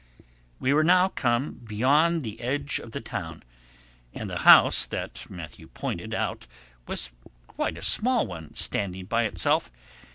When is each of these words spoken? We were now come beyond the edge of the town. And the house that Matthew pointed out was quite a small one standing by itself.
We 0.59 0.73
were 0.73 0.83
now 0.83 1.09
come 1.09 1.59
beyond 1.63 2.23
the 2.23 2.41
edge 2.41 2.79
of 2.79 2.91
the 2.91 3.01
town. 3.01 3.43
And 4.15 4.31
the 4.31 4.39
house 4.39 4.87
that 4.87 5.29
Matthew 5.29 5.67
pointed 5.67 6.15
out 6.15 6.47
was 6.87 7.11
quite 7.45 7.77
a 7.77 7.83
small 7.83 8.25
one 8.25 8.55
standing 8.55 9.05
by 9.05 9.25
itself. 9.25 9.69